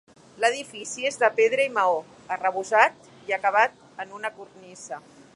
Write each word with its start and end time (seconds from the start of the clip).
L'edifici 0.43 1.03
és 1.09 1.19
de 1.23 1.27
pedra 1.39 1.67
i 1.67 1.69
maó, 1.75 1.99
arrebossat, 2.37 3.05
i 3.29 3.35
acabat 3.37 3.85
en 4.05 4.17
una 4.21 4.33
cornisa. 4.39 4.99